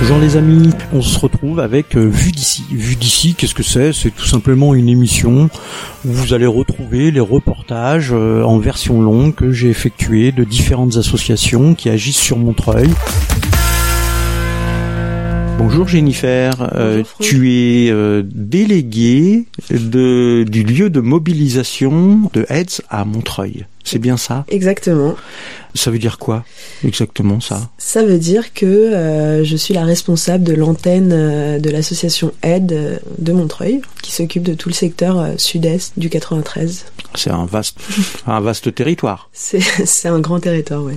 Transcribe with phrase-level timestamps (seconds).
[0.00, 2.64] Bonjour les amis, on se retrouve avec euh, Vue d'ici.
[2.70, 3.92] Vue d'ici, qu'est-ce que c'est?
[3.92, 5.50] C'est tout simplement une émission
[6.04, 10.96] où vous allez retrouver les reportages euh, en version longue que j'ai effectués de différentes
[10.96, 12.88] associations qui agissent sur Montreuil.
[15.58, 23.04] Bonjour Jennifer, euh, tu es euh, déléguée de, du lieu de mobilisation de AIDS à
[23.04, 23.66] Montreuil.
[23.88, 24.44] C'est bien ça?
[24.48, 25.16] Exactement.
[25.74, 26.44] Ça veut dire quoi
[26.84, 27.70] exactement ça?
[27.78, 33.00] Ça veut dire que euh, je suis la responsable de l'antenne euh, de l'association Aide
[33.18, 36.84] de Montreuil, qui s'occupe de tout le secteur euh, sud-est du 93.
[37.14, 37.78] C'est un vaste,
[38.26, 39.30] un vaste territoire.
[39.32, 39.60] C'est
[40.08, 40.94] un grand territoire, oui.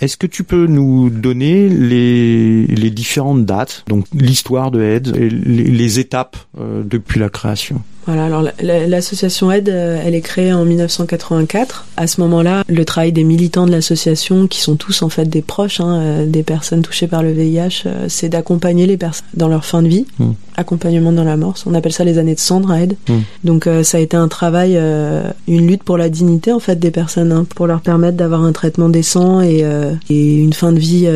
[0.00, 5.64] Est-ce que tu peux nous donner les, différentes dates, donc l'histoire de Aide, et les,
[5.64, 7.82] les étapes euh, depuis la création?
[8.06, 11.86] Voilà, alors la- la- l'association Aide, euh, elle est créée en 1984.
[11.98, 15.42] À ce moment-là, le travail des militants de l'association, qui sont tous en fait des
[15.42, 19.48] proches hein, euh, des personnes touchées par le VIH, euh, c'est d'accompagner les personnes dans
[19.48, 20.30] leur fin de vie, Mm.
[20.56, 21.54] accompagnement dans la mort.
[21.66, 22.96] On appelle ça les années de cendre à Aide.
[23.08, 23.14] Mm.
[23.44, 26.76] Donc euh, ça a été un travail, euh, une lutte pour la dignité en fait
[26.76, 30.72] des personnes, hein, pour leur permettre d'avoir un traitement décent et, euh, et une fin
[30.72, 31.06] de vie,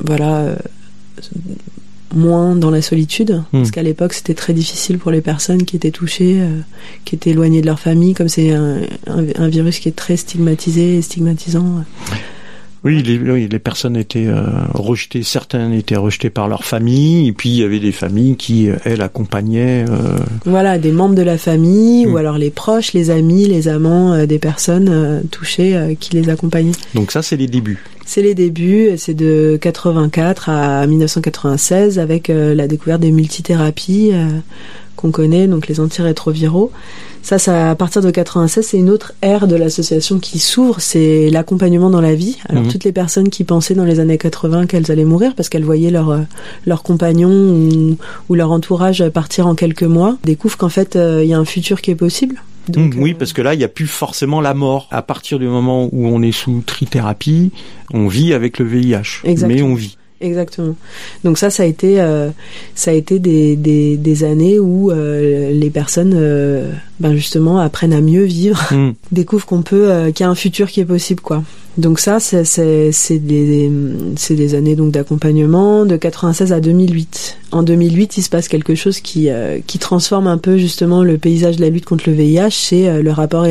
[0.00, 0.48] voilà.
[2.14, 5.90] Moins dans la solitude parce qu'à l'époque c'était très difficile pour les personnes qui étaient
[5.90, 6.60] touchées euh,
[7.04, 10.16] qui étaient éloignées de leur famille comme c'est un, un- un virus qui est très
[10.16, 11.84] stigmatisé et stigmatisant
[12.84, 14.42] Oui, les, oui, les personnes étaient euh,
[14.74, 18.68] rejetées, certaines étaient rejetées par leur famille, et puis il y avait des familles qui,
[18.68, 19.86] euh, elles, accompagnaient.
[19.88, 22.12] euh, voilà des membres de la famille Mm.
[22.12, 26.72] ou alors les proches les amis les amants euh, des personnes touchées qui les accompagnaient
[26.94, 27.82] Donc ça, c'est les débuts.
[28.04, 34.12] c'est les débuts c'est de 84 à 1996 avec la découverte des multithérapies
[34.96, 36.70] qu'on connaît donc les antirétroviraux
[37.22, 41.30] Ça, ça, à partir de 96, c'est une autre ère de l'association qui s'ouvre, c'est
[41.30, 42.36] l'accompagnement dans la vie.
[42.50, 42.70] Alors, Mhm.
[42.70, 45.90] toutes les personnes qui pensaient dans les années 80 qu'elles allaient mourir parce qu'elles voyaient
[45.90, 46.18] leur, euh,
[46.66, 47.96] leur compagnon ou,
[48.28, 51.46] ou leur entourage partir en quelques mois, découvrent qu'en fait, euh, il y a un
[51.46, 52.42] futur qui est possible.
[52.68, 54.88] Donc, Mm, oui, euh, parce que là, il n'y a plus forcément la mort.
[54.90, 57.52] À partir du moment où on est sous trithérapie,
[57.94, 59.22] on vit avec le VIH.
[59.24, 59.48] Exactement.
[59.48, 59.96] Mais on vit.
[60.24, 60.74] Exactement.
[61.22, 62.30] Donc ça, ça a été, euh,
[62.74, 67.92] ça a été des, des, des années où euh, les personnes, euh, ben justement, apprennent
[67.92, 68.92] à mieux vivre, Mm.
[69.12, 71.42] découvrent qu'on peut, qu'il y a un futur qui est possible, quoi.
[71.76, 72.42] Donc ça, c'est
[73.10, 73.70] des, des
[74.16, 77.38] c'est des années donc d'accompagnement de 96 à 2008.
[77.50, 79.28] En 2008, il se passe quelque chose qui
[79.66, 82.50] qui transforme un peu justement le paysage de la lutte contre le VIH.
[82.52, 83.44] C'est le rapport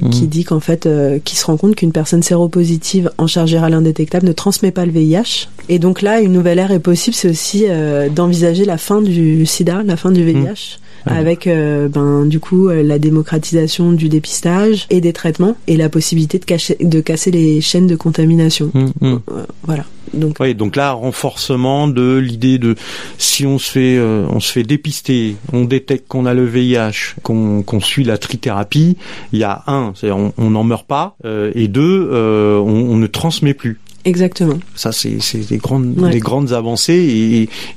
[0.00, 3.50] Hirschel qui dit qu'en fait, euh, qui se rend compte qu'une personne séropositive en charge
[3.50, 5.48] virale indétectable ne transmet pas le VIH.
[5.68, 9.46] Et donc là, une nouvelle ère est possible, c'est aussi euh, d'envisager la fin du
[9.46, 10.78] SIDA, la fin du VIH.
[11.06, 11.16] Ah.
[11.16, 15.88] Avec euh, ben du coup euh, la démocratisation du dépistage et des traitements et la
[15.88, 18.70] possibilité de, cacher, de casser les chaînes de contamination.
[18.74, 19.20] Mm, mm.
[19.30, 19.84] Euh, voilà.
[20.14, 22.74] Donc Oui, donc là, renforcement de l'idée de
[23.18, 27.16] si on se fait, euh, on se fait dépister, on détecte qu'on a le VIH,
[27.22, 28.96] qu'on suit la trithérapie,
[29.32, 32.92] il y a un, c'est on on n'en meurt pas, euh, et deux, euh, on,
[32.92, 33.78] on ne transmet plus.
[34.04, 34.58] Exactement.
[34.74, 35.18] Ça, c'est
[35.48, 36.10] des grandes, Ouais.
[36.10, 36.94] des grandes avancées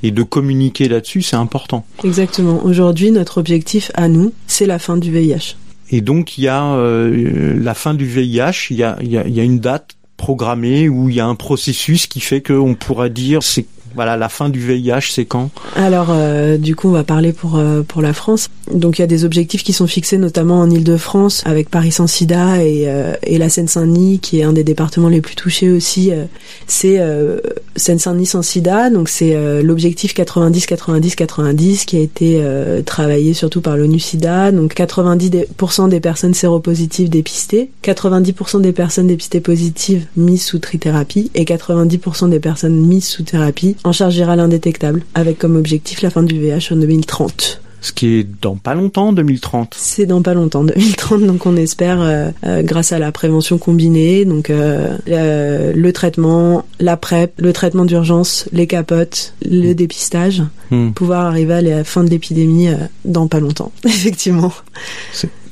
[0.02, 1.84] et, et de communiquer là-dessus, c'est important.
[2.04, 2.64] Exactement.
[2.64, 5.56] Aujourd'hui, notre objectif à nous, c'est la fin du VIH.
[5.90, 9.18] Et donc, il y a euh, la fin du VIH, il y a, il y,
[9.18, 12.40] a, il y a une date programmée où il y a un processus qui fait
[12.40, 15.50] qu'on pourra dire c'est voilà la fin du VIH, c'est quand?
[15.76, 18.48] Alors, euh, du coup, on va parler pour euh, pour la France.
[18.72, 22.06] Donc, il y a des objectifs qui sont fixés notamment en Île-de-France avec Paris sans
[22.06, 26.10] SIDA et, euh, et la Seine-Saint-Denis, qui est un des départements les plus touchés aussi.
[26.12, 26.24] euh,
[26.66, 27.40] c'est euh,
[27.76, 28.88] Seine-Saint-Denis sans SIDA.
[28.90, 32.42] Donc, c'est l'objectif 90-90-90 qui a été
[32.86, 34.52] travaillé surtout par l'ONU SIDA.
[34.52, 41.44] Donc, 90% des personnes séropositives dépistées, 90% des personnes dépistées positives mises sous trithérapie et
[41.44, 46.22] 90% des personnes mises sous thérapie en charge virale indétectable, avec comme objectif la fin
[46.22, 47.60] du VIH en 2030.
[47.80, 49.74] Ce qui est dans pas longtemps, 2030.
[49.78, 54.24] C'est dans pas longtemps, 2030, donc on espère, euh, euh, grâce à la prévention combinée,
[54.24, 60.92] donc euh, le, le traitement, la PrEP, le traitement d'urgence, les capotes, le dépistage, Hmm.
[60.92, 62.68] pouvoir arriver à la fin de l'épidémie
[63.04, 64.50] dans pas longtemps, effectivement.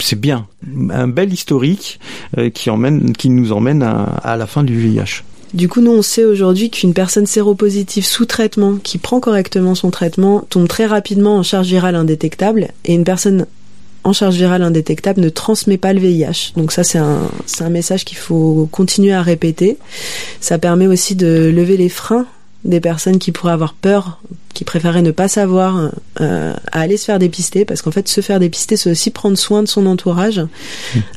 [0.01, 0.47] C'est bien,
[0.89, 2.01] un bel historique
[2.55, 5.23] qui emmène, qui nous emmène à, à la fin du VIH.
[5.55, 9.91] Du coup, nous, on sait aujourd'hui qu'une personne séropositive sous traitement, qui prend correctement son
[9.91, 13.47] traitement, tombe très rapidement en charge virale indétectable, et une personne
[14.05, 16.53] en charge virale indétectable ne transmet pas le VIH.
[16.57, 19.77] Donc ça, c'est un, c'est un message qu'il faut continuer à répéter.
[20.41, 22.27] Ça permet aussi de lever les freins
[22.65, 24.21] des personnes qui pourraient avoir peur,
[24.55, 25.91] qui préféraient ne pas savoir,
[26.21, 29.37] euh, à aller se faire dépister, parce qu'en fait, se faire dépister, c'est aussi prendre
[29.37, 30.41] soin de son entourage.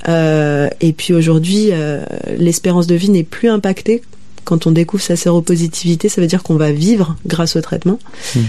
[0.08, 2.04] Euh, et puis aujourd'hui, euh,
[2.38, 4.02] l'espérance de vie n'est plus impactée
[4.46, 8.00] Quand on découvre sa séropositivité, ça veut dire qu'on va vivre grâce au traitement.
[8.36, 8.40] Mm.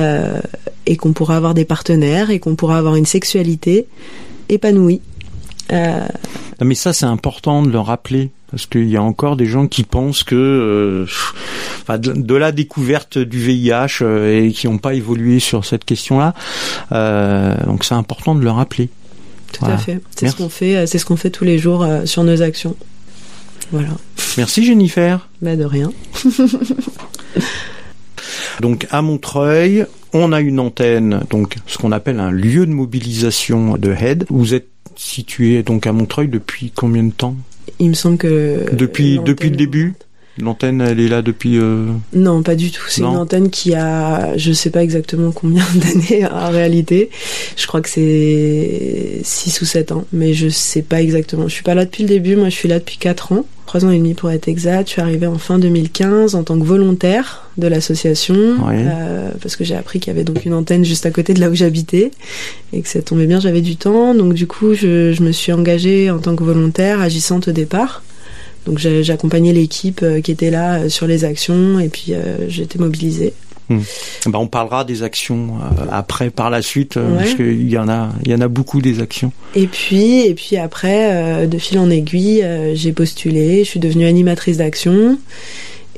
[0.00, 0.40] Euh,
[0.86, 3.86] et qu'on pourra avoir des partenaires et qu'on pourra avoir une sexualité
[4.48, 5.00] épanouie.
[5.72, 6.00] Euh,
[6.60, 8.30] Non, mais ça, c'est important de le rappeler.
[8.50, 11.04] Parce qu'il y a encore des gens qui pensent que euh,
[11.82, 16.34] enfin, de, de la découverte du VIH et qui n'ont pas évolué sur cette question-là.
[17.66, 18.88] Donc c'est important de le rappeler.
[19.52, 19.74] tout Voilà.
[19.76, 20.00] à fait.
[20.16, 22.76] C'est ce qu'on fait, c'est ce qu'on fait tous les jours sur nos actions.
[23.72, 23.88] Voilà.
[24.36, 25.28] Merci Jennifer.
[25.42, 25.92] Bah de rien.
[28.60, 33.76] Donc à Montreuil, on a une antenne, donc ce qu'on appelle un lieu de mobilisation
[33.76, 34.26] de HEAD.
[34.30, 37.34] Vous êtes situé donc à Montreuil depuis combien de temps?
[37.80, 39.94] Il me semble que Depuis depuis le début?
[40.38, 41.58] L'antenne, elle est là depuis.
[41.58, 42.82] euh, Non, pas du tout.
[42.88, 47.10] C'est une antenne qui a, je sais pas exactement combien d'années en réalité.
[47.56, 51.46] Je crois que c'est 6 ou 7 ans, mais je sais pas exactement.
[51.48, 52.34] Je suis pas là depuis le début.
[52.36, 53.46] Moi, je suis là depuis 4 ans.
[53.66, 54.88] 3 ans et demi pour être exact.
[54.88, 58.34] Je suis arrivée en fin 2015 en tant que volontaire de l'association
[58.88, 61.40] euh, parce que j'ai appris qu'il y avait donc une antenne juste à côté de
[61.40, 62.10] là où j'habitais
[62.72, 64.14] et que ça tombait bien, j'avais du temps.
[64.14, 68.02] Donc du coup, je, je me suis engagée en tant que volontaire, agissante au départ.
[68.66, 72.48] Donc j'ai- j'accompagnais l'équipe euh, qui était là euh, sur les actions et puis euh,
[72.48, 73.32] j'étais mobilisée.
[73.68, 77.18] bah, on parlera des actions euh, après, par la suite, euh, Ouais.
[77.18, 79.32] parce qu'il y en a, il y en a beaucoup des actions.
[79.54, 83.80] Et puis et puis après, euh, de fil en aiguille, euh, j'ai postulé, je suis
[83.80, 85.18] devenue animatrice d'action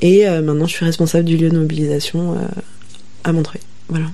[0.01, 2.37] et euh, maintenant je suis responsable du lieu de mobilisation euh,
[3.23, 3.61] à Montreuil.
[3.89, 4.05] Voilà.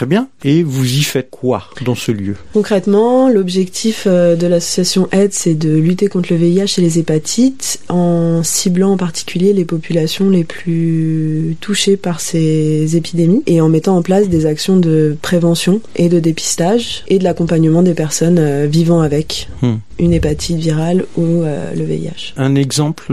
[0.00, 0.28] Très bien.
[0.44, 2.34] Et vous y faites quoi dans ce lieu?
[2.54, 7.80] Concrètement, l'objectif euh, de l'association Aide, c'est de lutter contre le VIH et les hépatites
[7.90, 13.94] en ciblant en particulier les populations les plus touchées par ces épidémies et en mettant
[13.94, 18.66] en place des actions de prévention et de dépistage et de l'accompagnement des personnes euh,
[18.66, 19.74] vivant avec Hmm.
[19.98, 22.32] une hépatite virale ou euh, le VIH.
[22.38, 23.12] Un exemple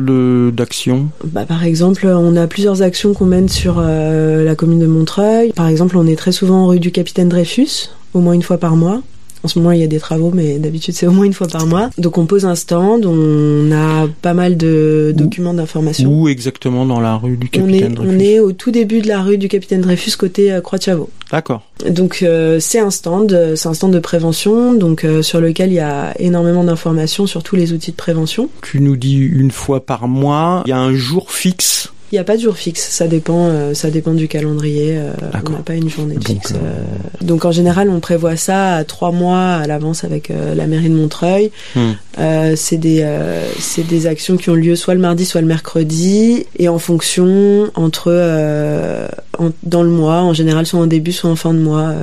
[0.54, 1.10] d'action?
[1.26, 5.52] Bah, par exemple, on a plusieurs actions qu'on mène sur la commune de Montreuil.
[5.52, 8.76] Par exemple, on est très souvent rue du Capitaine Dreyfus, au moins une fois par
[8.76, 9.02] mois.
[9.44, 11.48] En ce moment, il y a des travaux, mais d'habitude, c'est au moins une fois
[11.48, 11.90] par mois.
[11.98, 16.10] Donc, on pose un stand, on a pas mal de documents d'information.
[16.10, 19.00] Où exactement dans la rue du On est, Capitaine on Dreyfus est au tout début
[19.00, 21.10] de la rue du Capitaine Dreyfus, côté euh, Croix de Chavaux.
[21.32, 21.62] D'accord.
[21.90, 25.70] Donc euh, c'est un stand, euh, c'est un stand de prévention, donc euh, sur lequel
[25.70, 28.50] il y a énormément d'informations sur tous les outils de prévention.
[28.64, 30.64] Tu nous dis une fois par mois.
[30.66, 31.94] Il y a un jour fixe.
[32.12, 34.98] Il n'y a pas de jour fixe, ça dépend, euh, ça dépend du calendrier.
[34.98, 35.12] euh,
[35.46, 36.54] on n'a pas une journée fixe.
[36.54, 37.26] euh, euh.
[37.26, 40.88] Donc en général, on prévoit ça à trois mois à l'avance avec euh, la mairie
[40.90, 41.52] de Montreuil.
[41.76, 41.92] Hmm.
[42.20, 45.48] Euh, c'est des, euh, c'est des actions qui ont lieu soit le mardi, soit le
[45.48, 49.08] mercredi, et en fonction entre euh,
[49.38, 51.94] en- dans le mois, en général, soit en début, soit en fin de mois.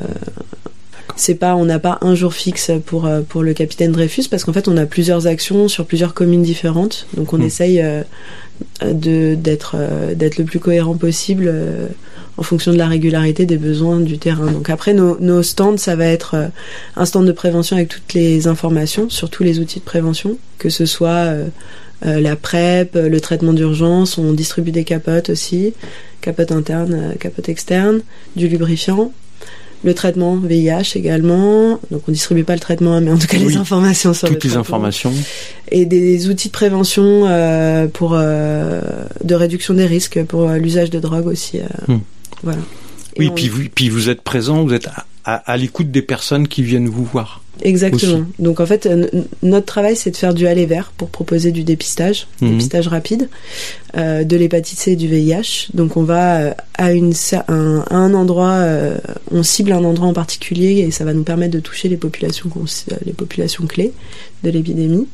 [1.17, 4.45] C'est pas, on n'a pas un jour fixe pour euh, pour le capitaine Dreyfus parce
[4.45, 7.07] qu'en fait, on a plusieurs actions sur plusieurs communes différentes.
[7.17, 7.43] Donc on Hmm.
[7.43, 8.03] essaye euh,
[8.83, 11.87] de d'être euh, d'être le plus cohérent possible euh,
[12.37, 14.51] en fonction de la régularité des besoins du terrain.
[14.51, 16.49] Donc après nos, nos stands, ça va être euh,
[16.97, 20.69] un stand de prévention avec toutes les informations sur tous les outils de prévention, que
[20.69, 21.47] ce soit euh,
[22.07, 25.75] euh, la PrEP, le traitement d'urgence, on distribue des capotes aussi,
[26.23, 28.01] capotes internes, euh, capotes externes,
[28.35, 29.13] du lubrifiant.
[29.85, 33.49] Le traitement VIH également, donc on distribue pas le traitement, mais en tout cas Oui.
[33.53, 35.13] les informations sur le Toutes les informations.
[35.71, 38.81] et des outils de prévention euh, pour euh,
[39.23, 41.59] de réduction des risques pour euh, l'usage de drogue aussi.
[41.87, 41.99] Hmm.
[42.43, 42.61] Voilà.
[43.17, 44.89] Et Oui, on- puis vous, puis vous êtes présent, vous êtes
[45.25, 47.41] à, l'écoute des personnes qui viennent vous voir.
[47.63, 48.15] Exactement.
[48.15, 48.25] aussi.
[48.39, 49.07] Donc en fait, euh,
[49.43, 52.51] notre travail, c'est de faire du aller vers pour proposer du dépistage, Mhm.
[52.51, 53.29] dépistage rapide
[53.97, 55.69] euh, de l'hépatite C et du VIH.
[55.73, 57.15] Donc on va euh, à, une,
[57.49, 58.99] un, à un endroit, euh,
[59.31, 62.51] on cible un endroit en particulier et ça va nous permettre de toucher les populations,
[63.07, 63.93] les populations clés
[64.43, 65.07] de l'épidémie.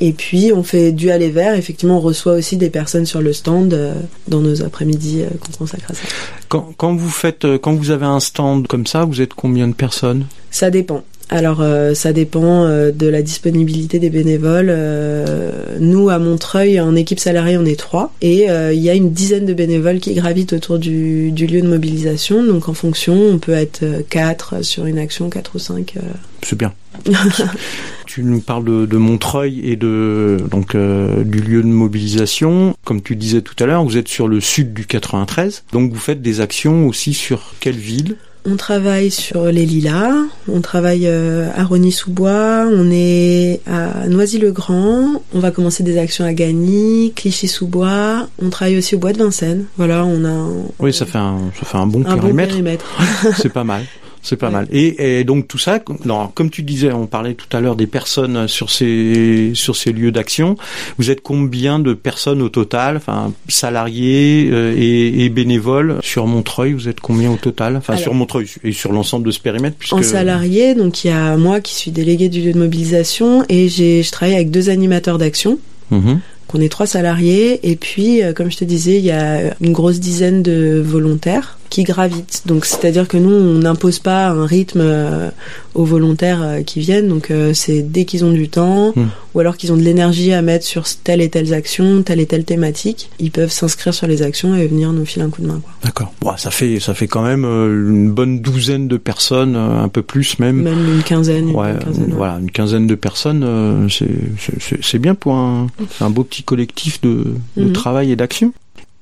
[0.00, 1.54] Et puis on fait du aller vers.
[1.54, 3.94] Effectivement, on reçoit aussi des personnes sur le stand euh,
[4.28, 6.02] dans nos après-midi euh, qu'on consacre à ça.
[6.48, 9.68] Quand, quand vous faites, euh, quand vous avez un stand comme ça, vous êtes combien
[9.68, 10.26] de personnes?
[10.50, 11.04] Ça dépend.
[11.34, 14.68] Alors euh, ça dépend euh, de la disponibilité des bénévoles.
[14.70, 19.10] Euh, nous à Montreuil, en équipe salariée, on est trois et il y a une
[19.10, 22.44] dizaine de bénévoles qui gravitent autour du, du lieu de mobilisation.
[22.44, 25.96] Donc en fonction, on peut être quatre sur une action, quatre ou cinq.
[26.42, 26.72] C'est bien.
[28.06, 32.76] tu nous parles de, de Montreuil et de donc euh, du lieu de mobilisation.
[32.84, 35.64] Comme tu disais tout à l'heure, vous êtes sur le sud du 93.
[35.72, 38.16] Donc vous faites des actions aussi sur quelle ville?
[38.46, 40.12] On travaille sur les Lilas,
[40.48, 46.34] on travaille euh, à Rony-sous-Bois, on est à Noisy-le-Grand, on va commencer des actions à
[46.34, 49.64] Gagny, Clichy-sous-Bois, on travaille aussi au Bois de Vincennes.
[49.78, 52.50] Voilà, on a un, Oui, ça fait un, ça fait un bon un bon périmètre.
[52.50, 52.84] périmètre.
[53.38, 53.82] C'est pas mal.
[54.24, 54.66] C'est pas mal.
[54.72, 57.86] Et, et, donc tout ça, non, comme tu disais, on parlait tout à l'heure des
[57.86, 60.56] personnes sur ces sur ces lieux d'action.
[60.96, 66.72] Vous êtes combien de personnes au total, enfin salariés euh, et, et, bénévoles sur Montreuil
[66.72, 69.92] Vous êtes combien au total Enfin sur Montreuil et sur l'ensemble de ce périmètre puisque...
[69.92, 73.68] En salariés, donc il y a moi qui suis délégué du lieu de mobilisation et
[73.68, 75.58] j'ai je travaille avec deux animateurs d'action.
[75.90, 76.14] Mmh.
[76.56, 79.72] On est trois salariés et puis, euh, comme je te disais, il y a une
[79.72, 82.42] grosse dizaine de volontaires qui gravitent.
[82.46, 85.30] Donc c'est-à-dire que nous, on n'impose pas un rythme euh,
[85.74, 87.08] aux volontaires euh, qui viennent.
[87.08, 89.08] Donc euh, c'est dès qu'ils ont du temps hmm.
[89.34, 92.26] ou alors qu'ils ont de l'énergie à mettre sur telle et telle action, telle et
[92.26, 95.48] telle thématique, ils peuvent s'inscrire sur les actions et venir nous filer un coup de
[95.48, 95.60] main.
[95.82, 96.12] D'accord.
[96.20, 100.38] Bon, ça fait ça fait quand même une bonne douzaine de personnes, un peu plus
[100.38, 100.62] même.
[100.62, 101.50] Même une quinzaine.
[101.50, 103.88] ouais, une quinzaine, voilà, une quinzaine de personnes.
[103.90, 105.66] c'est bien pour un,
[106.00, 107.72] un beau petit collectif de, de mhm.
[107.72, 108.52] travail et d'action.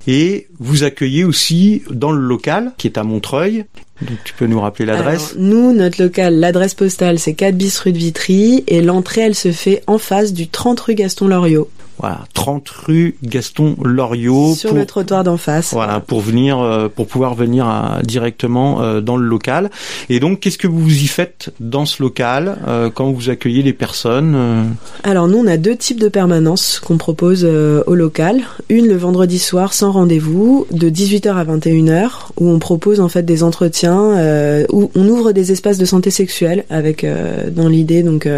[0.07, 3.65] Et vous accueillez aussi dans le local, qui est à Montreuil.
[4.01, 5.35] Donc tu peux nous rappeler l'adresse?
[5.39, 9.53] Nous, notre local, l'adresse postale, c'est 4 bis rue de Vitry, et l'entrée, elle se
[9.53, 11.71] fait en face du 30 rue Gaston Loriot.
[11.99, 14.55] Voilà, 30 rue Gaston Loriot.
[14.55, 15.73] Sur le trottoir d'en face.
[15.73, 19.71] Voilà, pour venir, euh, pour pouvoir venir euh, directement euh, dans le local.
[20.09, 22.57] Et donc, qu'est-ce que vous y faites dans ce local
[22.95, 27.45] quand vous accueillez les personnes Alors, nous, on a deux types de permanences qu'on propose
[27.45, 28.41] au local.
[28.69, 33.23] Une le vendredi soir sans rendez-vous, de 18h à 21h, où on propose en fait
[33.23, 37.07] des entretiens, où on ouvre des espaces de santé sexuelle avec
[37.53, 38.29] dans l'idée donc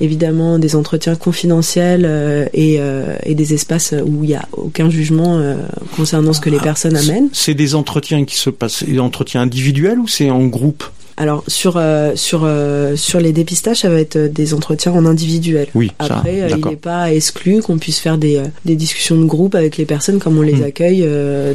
[0.00, 4.90] évidemment des entretiens confidentiels euh, et, euh, et, des espaces où il n'y a aucun
[4.90, 5.56] jugement euh,
[5.96, 7.28] concernant ce que les ah, personnes amènent.
[7.32, 10.84] C'est des entretiens qui se passent, des entretiens individuels ou c'est en groupe?
[11.18, 15.04] Alors sur euh, sur euh, sur les dépistages, ça va être euh, des entretiens en
[15.04, 15.66] individuel.
[15.74, 15.90] Oui.
[15.98, 19.84] Après, il n'est pas exclu qu'on puisse faire des des discussions de groupe avec les
[19.84, 20.64] personnes comme on les hmm.
[20.64, 21.08] accueille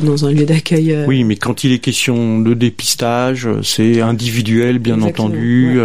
[0.04, 0.98] dans un lieu d'accueil.
[1.08, 5.80] Oui, mais quand il est question de dépistage, c'est individuel, bien entendu,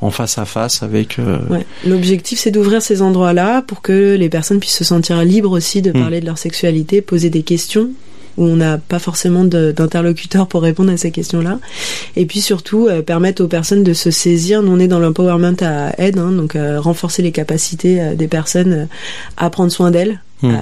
[0.00, 1.16] en face à face avec.
[1.48, 1.64] Ouais.
[1.86, 5.90] L'objectif, c'est d'ouvrir ces endroits-là pour que les personnes puissent se sentir libres aussi de
[5.90, 6.00] hmm.
[6.00, 7.90] parler de leur sexualité, poser des questions
[8.38, 11.58] où on n'a pas forcément d'interlocuteur pour répondre à ces questions-là.
[12.16, 14.62] Et puis surtout euh, permettre aux personnes de se saisir.
[14.62, 18.28] Nous on est dans l'empowerment à aide, hein, donc euh, renforcer les capacités euh, des
[18.28, 18.88] personnes
[19.36, 20.20] à prendre soin d'elles.
[20.40, 20.54] Hmm.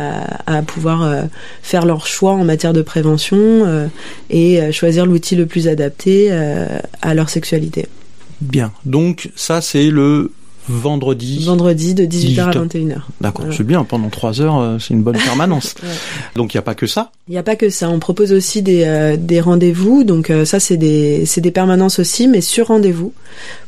[0.46, 1.26] À, pouvoir
[1.60, 3.90] faire leur choix en matière de prévention
[4.30, 7.86] et choisir l'outil le plus adapté à leur sexualité.
[8.40, 8.72] Bien.
[8.86, 10.32] Donc ça c'est le
[10.68, 11.44] vendredi.
[11.44, 12.96] Vendredi de 18h à 21h.
[13.20, 13.84] D'accord, c'est bien.
[13.84, 15.74] Pendant trois heures, euh, c'est une bonne permanence.
[16.36, 17.10] Donc il n'y a pas que ça.
[17.28, 17.88] Il n'y a pas que ça.
[17.90, 20.04] On propose aussi des, euh, des rendez-vous.
[20.04, 23.12] Donc euh, ça, c'est des, c'est des permanences aussi, mais sur rendez-vous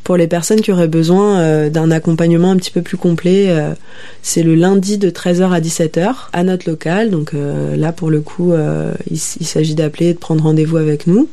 [0.04, 3.54] pour les personnes qui auraient besoin d'un accompagnement un petit peu plus complet.
[4.22, 7.10] c'est le lundi de 13h à 17h à notre local.
[7.10, 7.32] Donc
[7.76, 8.54] là, pour le coup,
[9.10, 11.28] il, il s'agit d'appeler, de prendre rendez-vous avec nous.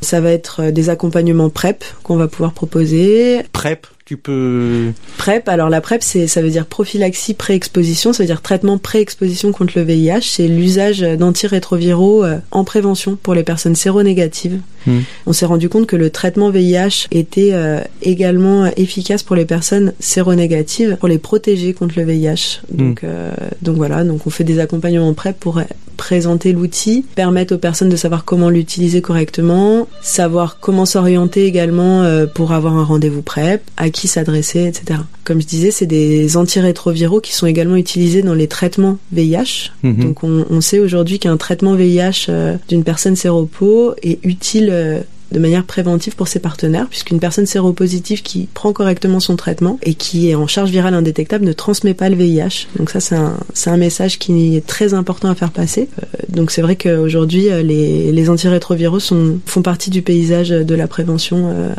[0.00, 3.42] Ça va être des accompagnements PrEP qu'on va pouvoir proposer.
[3.52, 5.48] PrEP tu peux PrEP.
[5.48, 9.74] Alors la PrEP, c'est ça veut dire prophylaxie pré-exposition, ça veut dire traitement pré-exposition contre
[9.76, 10.22] le VIH.
[10.22, 14.60] C'est l'usage d'antirétroviraux euh, en prévention pour les personnes séronégatives.
[14.86, 15.00] Hmm.
[15.26, 19.92] On s'est rendu compte que le traitement VIH était euh, également efficace pour les personnes
[20.00, 22.60] séronégatives, pour les protéger contre le VIH.
[22.70, 22.76] Hmm.
[22.76, 25.62] Donc, euh, donc voilà, donc on fait des accompagnements PrEP pour
[25.96, 32.02] présenter l'outil, permettre aux personnes de savoir comment l'utiliser correctement, savoir comment s'orienter également
[32.34, 35.00] pour avoir un rendez-vous PrEP, à qui s'adresser, etc.
[35.24, 39.70] Comme je disais, c'est des antirétroviraux qui sont également utilisés dans les traitements VIH.
[39.82, 40.04] Mhm.
[40.04, 45.00] Donc on, sait aujourd'hui qu'un traitement VIH euh, d'une personne séropo est utile euh,
[45.32, 49.94] de manière préventive pour ses partenaires, puisqu'une personne séropositive qui prend correctement son traitement et
[49.94, 52.68] qui est en charge virale indétectable ne transmet pas le VIH.
[52.76, 55.88] Donc ça, c'est un, un, message qui est très important à faire passer.
[56.00, 60.86] Euh, donc c'est vrai qu'aujourd'hui, les, les antirétroviraux sont, font partie du paysage de la
[60.86, 61.72] prévention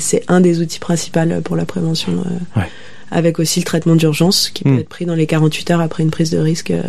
[0.00, 2.24] c'est un des outils principaux pour la prévention.
[2.56, 2.60] Euh,
[3.10, 4.78] avec aussi le traitement d'urgence qui peut hmm.
[4.78, 6.82] être pris dans les 48 heures après une prise de risque euh,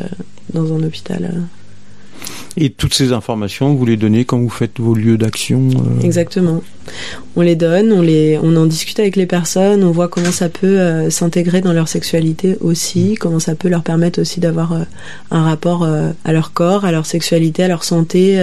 [0.53, 1.33] dans un hôpital.
[2.55, 6.61] Et toutes ces informations, vous les donnez quand vous faites vos lieux d'action euh Exactement.
[7.35, 10.49] On les donne, on, les, on en discute avec les personnes, on voit comment ça
[10.49, 14.83] peut euh, s'intégrer dans leur sexualité aussi, comment ça peut leur permettre aussi d'avoir euh,
[15.31, 18.37] un rapport à leur corps, à leur sexualité, à leur santé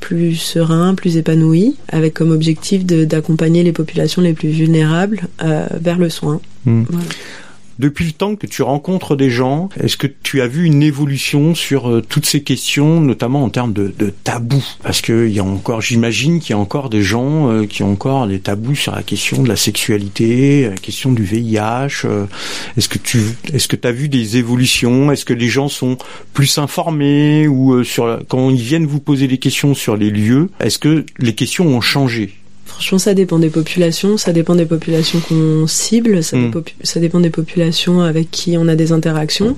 [0.00, 6.08] plus serein, plus épanoui, avec comme objectif d'accompagner les populations les plus vulnérables vers le
[6.08, 6.40] soin.
[6.64, 7.04] Voilà.
[7.80, 11.54] Depuis le temps que tu rencontres des gens, est-ce que tu as vu une évolution
[11.54, 14.76] sur euh, toutes ces questions, notamment en termes de, tabous?
[14.82, 17.82] Parce que il y a encore, j'imagine qu'il y a encore des gens euh, qui
[17.82, 22.04] ont encore des tabous sur la question de la sexualité, la question du VIH.
[22.04, 22.26] Euh.
[22.76, 25.10] est-ce que tu, est-ce que as vu des évolutions?
[25.10, 25.96] Est-ce que les gens sont
[26.34, 30.78] plus informés ou sur quand ils viennent vous poser des questions sur les lieux, est-ce
[30.78, 32.39] que les questions ont changé?
[32.70, 36.50] Franchement, ça dépend des populations, ça dépend des populations qu'on cible, ça, Mm.
[36.50, 39.56] dépo- ça dépend des populations avec qui on a des interactions.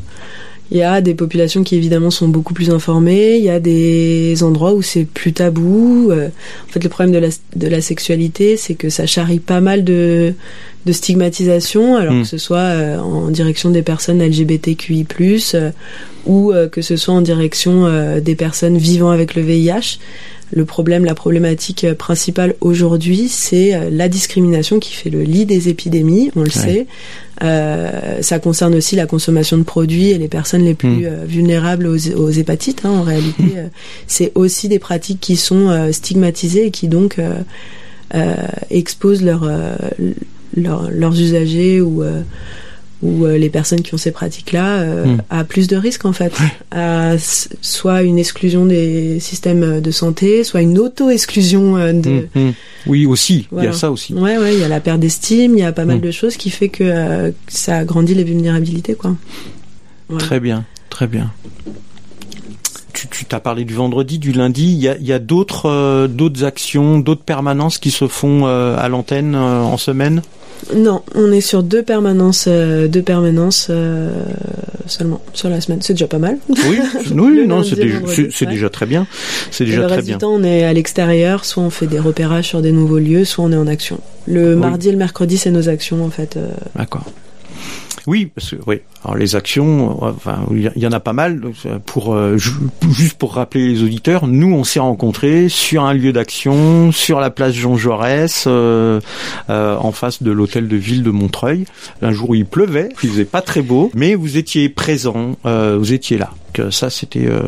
[0.71, 4.43] Il y a des populations qui évidemment sont beaucoup plus informées, il y a des
[4.43, 6.09] endroits où c'est plus tabou.
[6.11, 6.29] Euh,
[6.67, 9.85] En fait, le problème de la, de la sexualité, c'est que ça charrie pas mal
[9.85, 10.33] de,
[10.87, 15.07] de stigmatisation, alors que ce soit euh, en direction des personnes LGBTQI+,
[15.55, 15.71] euh,
[16.25, 17.87] ou que ce soit en direction
[18.21, 19.99] des personnes vivant avec le VIH.
[20.55, 25.47] Le problème, la problématique euh, principale aujourd'hui, c'est euh, la discrimination qui fait le lit
[25.47, 26.87] des épidémies, on le sait.
[27.43, 31.05] Euh, ça concerne aussi la consommation de produits et les personnes les plus Mm.
[31.07, 32.83] euh, vulnérables aux, aux hépatites.
[32.85, 33.67] hein, en réalité, Euh,
[34.07, 37.19] c'est aussi des pratiques qui sont stigmatisées et qui donc
[38.71, 39.49] exposent leur,
[40.57, 42.03] leur- leurs usagers ou
[43.03, 45.23] euh, ou euh, les personnes qui ont ces pratiques-là euh, Mm.
[45.31, 46.33] à plus de risques en fait,
[46.71, 47.15] à
[47.61, 52.11] soit une exclusion des systèmes de santé, soit une auto-exclusion euh, de.
[52.35, 52.53] Mm, mm.
[52.87, 53.49] Oui, aussi.
[53.57, 54.15] Il y a ça aussi.
[54.15, 56.01] Ouais, ouais, il y a la perte d'estime, il y a pas mal Mm.
[56.03, 59.15] de choses qui fait que euh, ça agrandit les vulnérabilités, quoi.
[60.09, 60.25] Voilà.
[60.27, 61.31] Très bien, très bien.
[63.11, 64.73] Tu t'as parlé du vendredi, du lundi.
[64.75, 69.35] Il y a, d'autres euh, d'autres actions, d'autres permanences qui se font euh, à l'antenne
[69.35, 70.23] euh, en semaine?
[70.75, 74.11] Non, on est sur deux permanences, euh, deux permanences euh,
[74.87, 75.81] seulement sur la semaine.
[75.83, 76.39] C'est déjà pas mal.
[76.49, 76.79] Oui,
[77.15, 78.71] oui, non, c'est déjà, ouais.
[78.71, 79.07] très bien.
[79.51, 80.17] C'est Et déjà le très reste bien.
[80.17, 83.25] du temps, on est à l'extérieur, soit on fait des repérages sur des nouveaux lieux,
[83.25, 83.99] soit on est en action.
[84.27, 84.61] Le Oui.
[84.61, 86.37] mardi et le mercredi, c'est nos actions en fait.
[86.37, 87.05] euh, D'accord.
[88.07, 88.81] Oui, parce que oui.
[89.05, 91.41] Alors les actions, enfin, il y en a pas mal.
[91.67, 92.51] Euh, Pour euh, ju-
[92.91, 97.31] juste pour rappeler les auditeurs, nous on s'est rencontrés sur un lieu d'action, sur la
[97.31, 99.01] place Jean Jaurès, euh,
[99.51, 101.65] euh, en face de l'hôtel de ville de Montreuil.
[102.01, 105.77] Un jour où il pleuvait, il faisait pas très beau, mais vous étiez présents, euh,
[105.79, 106.31] vous étiez là.
[106.53, 107.41] Que ça c'était, euh,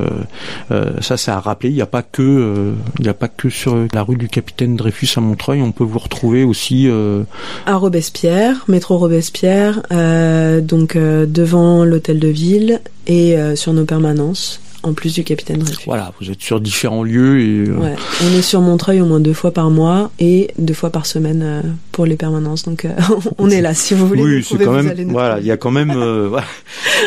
[0.70, 1.68] euh, ça c'est à rappeler.
[1.70, 4.28] Il n'y a pas que, euh, il n'y a pas que sur la rue du
[4.28, 5.60] Capitaine Dreyfus à Montreuil.
[5.62, 6.88] On peut vous retrouver aussi.
[6.88, 7.22] euh,
[7.66, 13.84] à Robespierre, métro Robespierre, euh, donc euh, devant l'hôtel de ville et euh, sur nos
[13.84, 15.82] permanences, en plus du capitaine Dreyfus.
[15.86, 17.68] voilà, vous êtes sur différents lieux et.
[17.70, 17.94] euh, Ouais,
[18.24, 21.42] on est sur Montreuil au moins deux fois par mois et deux fois par semaine
[21.42, 22.64] euh, pour les permanences.
[22.64, 22.90] Donc euh,
[23.38, 24.22] on est là si vous voulez.
[24.22, 26.46] Oui, c'est quand même voilà, il y a quand même euh, voilà.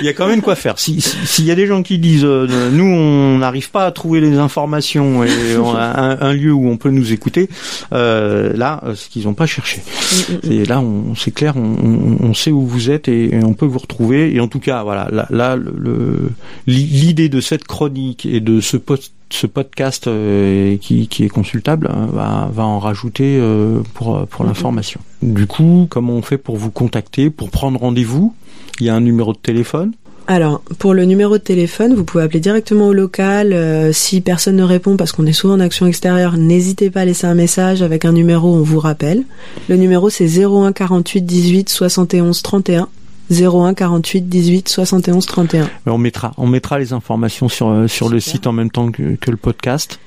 [0.02, 0.78] il y a quand même quoi faire.
[0.80, 3.92] Si si- s'il y a des gens qui disent euh, nous on n'arrive pas à
[3.92, 7.50] trouver les informations et on a un, un lieu où on peut nous écouter,
[7.94, 9.82] euh, là c'est qu'ils n'ont pas cherché.
[9.82, 10.52] Mm, mm, mm.
[10.52, 13.80] Et là on c'est clair, on, sait où vous êtes et, et on peut vous
[13.80, 14.34] retrouver.
[14.34, 16.30] Et en tout cas voilà, là, là, le- le
[16.68, 21.89] l'idée de cette chronique et de ce post ce podcast euh, qui, qui est consultable
[21.93, 24.47] hein, va, va en rajouter euh, pour, pour Mhm.
[24.51, 25.01] l'information.
[25.21, 28.34] Du coup, comment on fait pour vous contacter, pour prendre rendez-vous?
[28.80, 29.91] Il y a un numéro de téléphone?
[30.27, 33.51] Alors, pour le numéro de téléphone, vous pouvez appeler directement au local.
[33.51, 37.06] Euh, si personne ne répond parce qu'on est souvent en action extérieure, n'hésitez pas à
[37.06, 39.23] laisser un message avec un numéro, on vous rappelle.
[39.67, 42.88] Le numéro c'est 01 48 18 71 31.
[43.32, 45.70] 01 48 18 71 31.
[45.86, 48.92] Mais on mettra, on mettra les informations sur, euh, sur le site en même temps
[48.92, 50.00] que, que le podcast.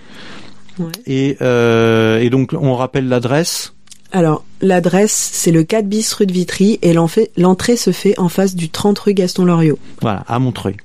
[0.79, 0.93] Ouais.
[1.07, 3.75] Et, euh, et donc, on rappelle l'adresse.
[4.13, 8.57] Alors, l'adresse c'est le 4 bis rue de Vitry et l'entrée se fait en face
[8.57, 9.79] du 30 rue Gaston Loriot.
[10.01, 10.77] Voilà, à Montreuil.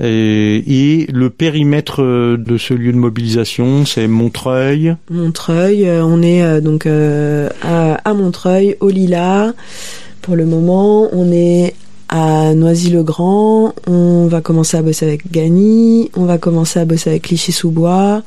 [0.00, 4.94] Et, et le périmètre euh, de ce lieu de mobilisation, c'est Montreuil.
[5.10, 9.54] Montreuil, euh, on est donc à, à Montreuil, au Lila.
[10.26, 11.72] Pour le moment, on est
[12.08, 13.72] à Noisy-le-Grand.
[13.86, 16.10] On va commencer à bosser avec Gagny.
[16.16, 18.22] On va commencer à bosser avec Clichy-sous-Bois.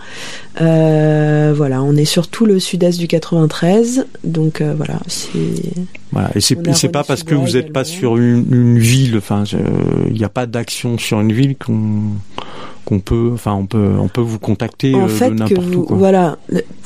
[0.61, 4.05] Euh, voilà, on est sur tout le sud-est du 93.
[4.23, 4.97] Donc euh, voilà,
[6.11, 6.31] Voilà.
[6.35, 9.43] Et c'est pas parce que vous n'êtes pas sur une, une ville, enfin,
[10.07, 12.01] il n'y a pas d'action sur une ville qu'on
[12.89, 15.83] qu'on peut, enfin, on peut, on peut vous contacter en euh, fait de n'importe où.
[15.83, 15.97] Quoi.
[15.97, 16.37] voilà,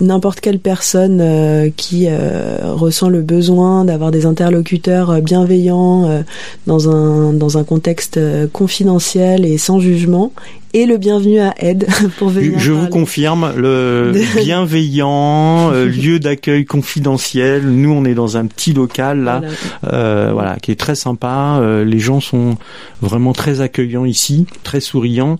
[0.02, 6.24] n'importe quelle personne euh, qui euh, ressent le besoin d'avoir des interlocuteurs bienveillants
[6.68, 8.20] dans un dans un contexte
[8.52, 10.34] confidentiel et sans jugement
[10.74, 12.60] est le bievenu à aide pour venir.
[12.60, 17.64] Je vous confirme, le bienveillant, euh, lieu d'accueil confidentiel.
[17.68, 19.40] Nous, on est dans un petit local là,
[19.82, 19.94] Voilà.
[19.94, 21.58] euh, voilà, qui est très sympa.
[21.62, 22.58] Euh, les gens sont
[23.02, 25.38] vraiment très accueillants ici, très souriants,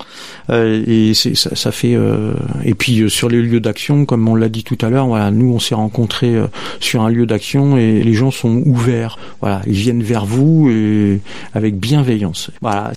[0.50, 1.96] euh, et c'est ça, ça fait.
[1.96, 5.08] euh, et puis euh, sur les lieux d'action, comme on l'a dit tout à l'heure,
[5.08, 6.48] voilà, nous on s'est rencontrés euh,
[6.80, 9.18] sur un lieu d'action et les gens sont ouverts.
[9.42, 11.20] Voilà, ils viennent vers vous et
[11.54, 12.52] avec bienveillance.
[12.62, 12.92] Voilà.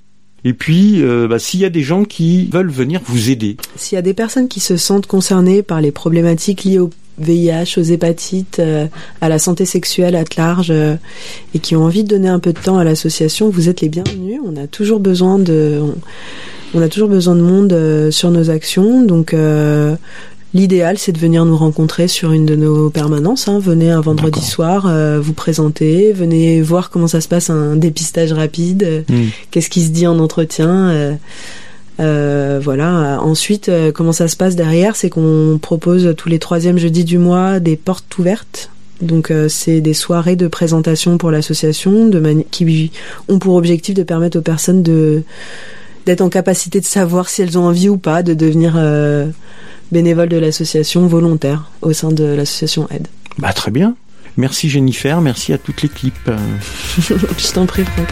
[0.47, 3.97] Et puis, euh, bah, s'il y a des gens qui veulent venir vous aider, S'il
[3.97, 7.83] y a des personnes qui se sentent concernées par les problématiques liées au VIH, aux
[7.83, 8.87] hépatites, euh,
[9.21, 10.95] à la santé sexuelle à large, euh,
[11.53, 13.89] et qui ont envie de donner un peu de temps à l'association, vous êtes les
[13.89, 14.39] bienvenus.
[14.47, 15.81] On a toujours besoin de,
[16.75, 19.35] on, a toujours besoin de monde sur nos actions, donc.
[20.57, 23.47] L'idéal, c'est de venir nous rencontrer sur une de nos permanences.
[23.47, 23.59] Hein.
[23.59, 28.33] Venez un vendredi soir, euh, vous présenter, venez voir comment ça se passe un dépistage
[28.33, 29.27] rapide, euh, Hmm.
[29.51, 31.19] qu'est-ce qui se dit en entretien.
[32.01, 33.21] euh, voilà.
[33.23, 37.61] Ensuite, comment ça se passe derrière, c'est qu'on propose tous les troisièmes jeudis du mois
[37.61, 38.71] des portes ouvertes.
[39.03, 42.91] Donc euh, c'est des soirées de présentation pour l'association, de qui
[43.29, 45.23] ont pour objectif de permettre aux personnes de
[46.07, 49.27] d'être en capacité de savoir si elles ont envie ou pas de devenir euh,
[49.93, 53.09] bénévoles de l'association volontaire au sein de l'association Aide.
[53.39, 53.95] Bah très bien.
[54.37, 56.31] Merci Jennifer, merci à toute l'équipe.
[56.99, 58.09] Je t'en prie, Franck.